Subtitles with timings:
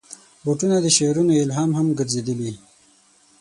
[0.43, 2.53] بوټونه د شعرونو الهام هم ګرځېدلي.